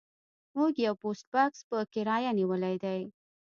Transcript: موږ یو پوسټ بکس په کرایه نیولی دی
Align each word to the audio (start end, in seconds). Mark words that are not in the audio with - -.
موږ 0.57 0.73
یو 0.85 0.93
پوسټ 1.01 1.25
بکس 1.33 1.59
په 1.69 1.77
کرایه 1.93 2.31
نیولی 2.39 2.75
دی 2.83 3.01